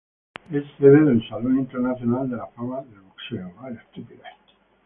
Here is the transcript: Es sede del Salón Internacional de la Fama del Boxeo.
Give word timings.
Es 0.51 0.63
sede 0.79 1.05
del 1.05 1.21
Salón 1.29 1.59
Internacional 1.59 2.27
de 2.27 2.35
la 2.35 2.47
Fama 2.47 2.81
del 2.81 3.01
Boxeo. 3.01 3.53